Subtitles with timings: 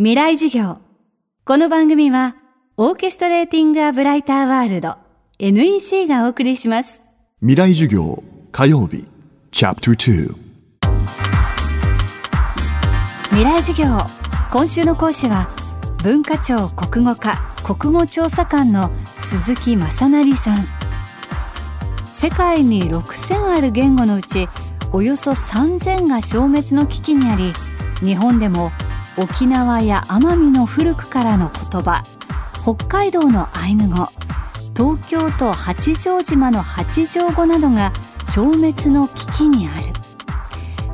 [0.00, 0.78] 未来授業。
[1.44, 2.36] この番組は、
[2.76, 4.94] オーケストレーティング・ア・ブライター・ワールド
[5.40, 7.02] NEC がお送りします。
[7.40, 8.22] 未来授業
[8.52, 9.08] 火曜日
[9.50, 10.36] チャプター
[13.30, 13.98] 未来授業。
[14.52, 15.48] 今週の講師は、
[16.04, 20.58] 文化庁国語課国語調査官の鈴木正成さん。
[22.14, 24.46] 世界に6000ある言語のうち、
[24.92, 27.52] およそ3000が消滅の危機にあり、
[27.98, 28.70] 日本でも
[29.18, 32.04] 沖縄や奄美の古くからの言葉
[32.62, 34.08] 北海道のアイヌ語
[34.76, 37.92] 東京都八丈島の八丈語などが
[38.26, 39.86] 消滅の危機にある。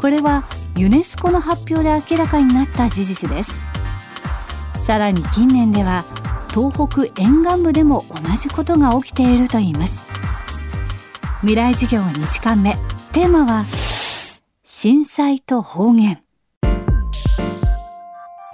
[0.00, 0.44] これは
[0.78, 3.66] ユネスコの発表で明らかになった事実です。
[4.74, 6.04] さらに近年では
[6.54, 10.02] 東北沿岸部でも同じことが起きているといいます。
[11.40, 12.72] 未来授業2時間目
[13.12, 13.66] テーマは
[14.64, 16.25] 震災と方言。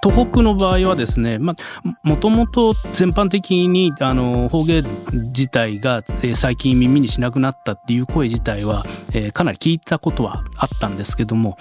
[0.02, 11.56] 東北の場合はですね、まあ、もともと全般的にあの方言自体が、えー、最近耳にしなくなったっていう声自体は、えー、かなり聞いたことはあったんですけども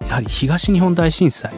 [0.00, 1.52] やはり東日本大震災、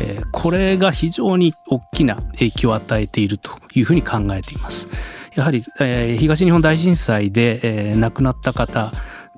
[0.00, 4.88] えー、これが非常に大きな影響を与えているというふうに考えています。
[5.36, 8.90] やはり、えー、東日本大震災で、えー、亡くなった方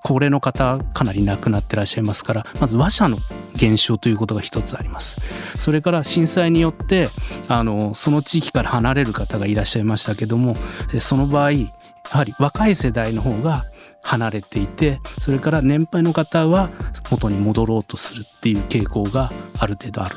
[0.02, 3.18] 高齢の方かなり亡くなってらっしゃいますからまず話者の
[3.58, 5.18] 減少ということが一つあります。
[5.56, 7.10] それから震災によって
[7.48, 10.56] あのその地域から離れる方がいらっしゃいましたけども
[11.00, 11.66] その場合や
[12.10, 13.66] はり若い世代の方が
[14.02, 16.70] 離れていてそれから年配の方は
[17.10, 20.16] 元に戻ろうとするっていう傾向がある程度ある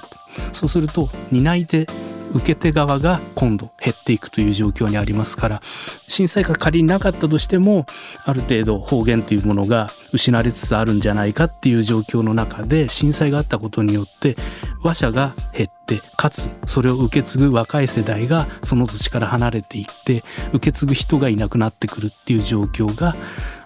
[0.53, 1.87] そうすると担い手
[2.33, 5.61] 受け手側が今度減っていくという状況にありますから
[6.07, 7.85] 震災が仮になかったとしても
[8.25, 14.35] ある程度方言というものが失われつつあるんじゃないかっていう状況の中で震災があったことによって
[14.81, 20.23] 話者が減ってかつそれを受け継ぐ若い世代がその土地から離れていって
[20.53, 23.15] 受け継ぐ人がいなくなってくるっていう状況が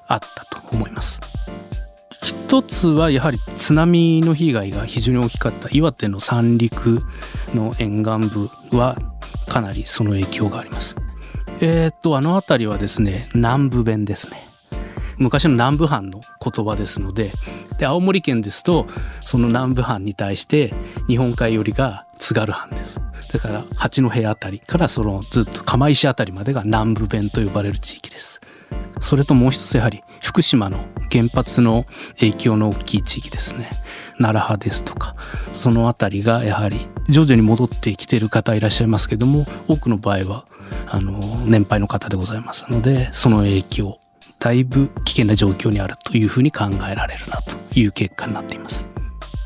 [0.07, 1.21] あったと思います。
[2.25, 7.03] 一つはやはり津波の被害が非常に大きかった岩手の三陸
[7.53, 8.97] の沿岸部は
[9.47, 10.95] かなりその影響があります。
[11.61, 14.49] えー、っとあの辺りはですね南部弁ですね。
[15.17, 17.31] 昔の南部藩の言葉ですので
[17.77, 18.87] で青森県ですと
[19.23, 20.73] その南部藩に対して
[21.07, 22.99] 日本海寄りが津軽藩です
[23.31, 28.41] だから八戸辺りからそのずっと釜石辺りまでが南部弁と呼ばれる地域です
[28.99, 30.79] それともう一つやはり福島の
[31.11, 31.85] 原発の
[32.19, 33.69] 影響の大きい地域ですね。
[34.17, 35.15] 奈良派ですとか
[35.53, 40.45] その辺りがやはり徐々に戻ってきてる方いらっしゃいますけども多くの場合は
[40.87, 41.11] あの
[41.45, 43.99] 年配の方でございますのでその影響
[44.39, 48.87] だいぶ危険な状況にあるというふうに考えられるなという結果になっています。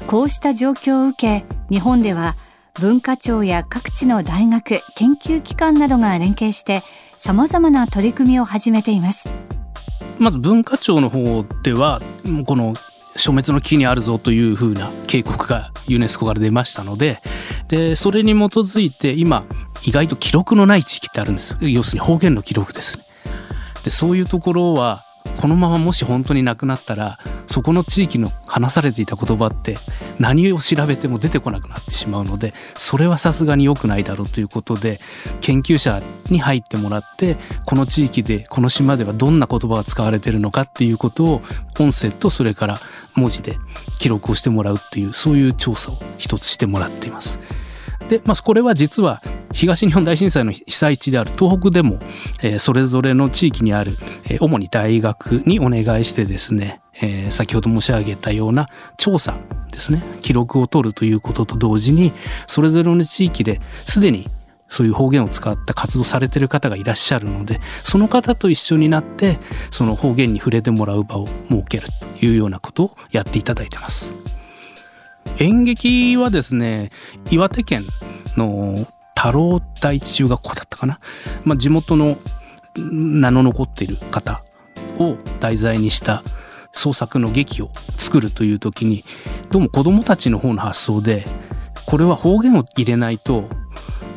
[0.07, 2.35] こうした状況を受け日本では
[2.73, 6.83] 文化庁や各地の大学研究機関などが連携して
[7.21, 9.27] 様々な取り組みを始めています。
[10.19, 12.01] まず文化庁の方では
[12.45, 12.75] この
[13.17, 17.21] 消滅の危機にあるぞというふうな警告がユネスコから出ましたので
[17.67, 19.43] でそれに基づいて今
[19.83, 22.97] 意外と記録のない地域ってあるんです要するに方言の記録です
[23.83, 25.05] でそういうところは
[25.39, 27.17] このままもし本当になくなったら
[27.47, 29.77] そこの地域の話されていた言葉って
[30.19, 34.99] 何を調べても出てこなくなってしまうのでそれはさすがに良くないだろうということで
[35.39, 41.41] 研究者に入ってもらってこの地域でこの島ではどんな言葉が使われているのかっていうことを
[41.79, 42.81] 音声とそれから
[43.15, 43.57] 文字で
[43.97, 47.39] 記録をしてもらうっていうそういう調査を一つしてもらっています。
[48.09, 51.99] で、まあ、これは実は東日本大震災の被災地である東北でも、
[52.41, 58.67] えー、それぞれの地域にある、えー、主に大学にお願いしてですね、えー、先ほど申し上げたような
[58.97, 59.37] 調査
[59.71, 62.13] ですね記録を取るということと同時に
[62.47, 64.29] それぞれの地域ですでに
[64.69, 69.39] そういう方言を使った活動されてる方がいらっしゃるのでその方と一緒になって
[69.71, 71.87] その方言に触れてもらう場を設ける
[72.19, 74.15] というようなことをやっていただいてます。
[75.37, 76.91] 演劇はですね
[77.31, 77.85] 岩手県
[78.37, 78.87] の
[79.19, 81.01] 太郎第一中学校だったかな、
[81.43, 82.17] まあ、地元の
[82.77, 84.45] 名の残っている方
[84.97, 86.23] を題材にした
[86.71, 89.03] 創作の劇を作るという時に
[89.51, 91.25] どうも子どもたちの方の発想で
[91.85, 93.49] これは方言を入れないと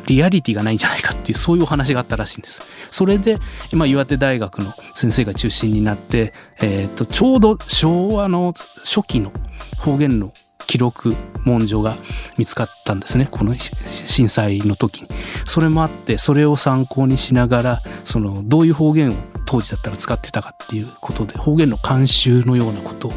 [0.05, 2.61] リアリティがないんじゃないかっていうそういうお話があったらしいんです。
[2.91, 3.39] それで、
[3.73, 8.53] まあ、岩手大学の先生が中心になって、えーとちょうど昭和の
[8.83, 9.33] 初期の
[9.79, 10.33] 方言の
[10.67, 11.15] 記録
[11.45, 11.97] 文書が
[12.37, 15.07] 見つかったんですねこの震災の時に
[15.45, 19.13] それもあってそれを参考にしながらそのどういう方言を
[19.45, 23.11] 当時だったら使ってたかっていうことで方言の慣習のようなこと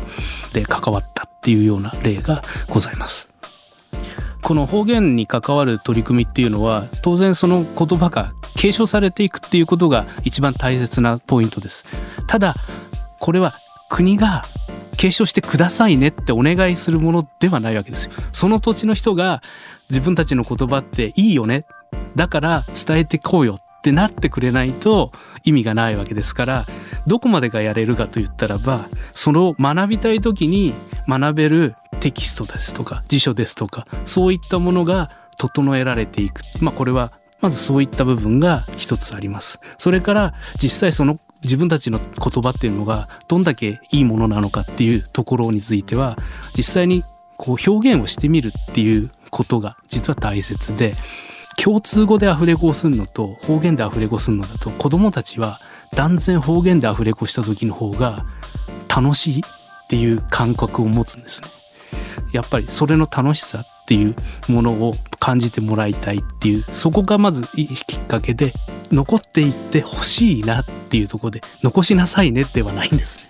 [0.52, 3.28] で関わったっていうような例がございます
[4.42, 11.84] この方言に関わる取り組みっていうのは当然その言葉が継承されていくっていうことが一番大切なポイントです
[12.26, 12.54] ただ
[13.18, 13.54] これは
[13.88, 14.44] 国が
[14.96, 18.12] 継承してくださいねってお願いするものではないわけですよ。
[18.32, 19.42] その土地の人が
[19.90, 21.64] 自分たちの言葉っていいよね。
[22.14, 25.12] だから伝えてこうよってなってくれないと
[25.44, 26.66] 意味がないわけですから。
[27.06, 30.74] どこまでがやれるかと言ったらばその学びたい時に
[31.08, 36.42] 学べるテキストですとか辞書ですとかそういったものが整えられていく。
[36.60, 39.60] まあこれはまずそういった部分が一つあります。
[39.78, 46.16] それから実際その自分たちの言葉っていうのがどんだけいいものなのかっていうところについては
[46.56, 47.04] 実際に
[47.36, 50.94] こう表現をしてみるっていうことが実は大切で
[51.56, 55.60] 共通語でアフレコをするのと方言でアフレコするのだと子供たちは
[55.94, 58.26] 断然方言でアフレコした時の方が
[58.88, 61.48] 楽しいっていう感覚を持つんですね。
[62.32, 64.16] やっぱりそれの楽しさっていう
[64.48, 68.52] ものを感じてもらいたいっていうそこがまずいいきっかけで
[68.90, 73.26] 残っていってほしいなっっていうところで残しなさいねではないんですね。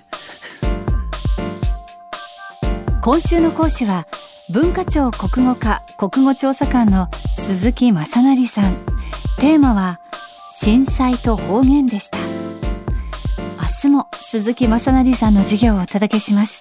[3.02, 4.06] 今週の講師は
[4.50, 8.74] 文化庁国語課国語調査官の鈴木正成さん
[9.38, 10.00] テーマは
[10.50, 12.24] 震災と方言でした明
[13.82, 16.60] 日も鈴木正成さんの授業をお届けします